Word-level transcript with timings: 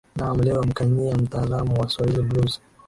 naam 0.15 0.39
leo 0.41 0.63
mkanyia 0.63 1.15
mtaalamu 1.15 1.79
wa 1.81 1.89
swahili 1.89 2.21
blues 2.21 2.59